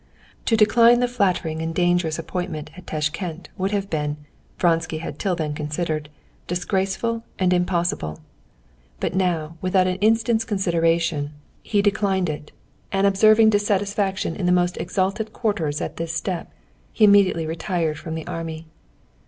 [0.45, 4.17] To decline the flattering and dangerous appointment at Tashkend would have been,
[4.57, 6.09] Vronsky had till then considered,
[6.47, 8.17] disgraceful and impossible.
[8.99, 12.51] But now, without an instant's consideration, he declined it,
[12.91, 16.51] and observing dissatisfaction in the most exalted quarters at this step,
[16.91, 18.65] he immediately retired from the army.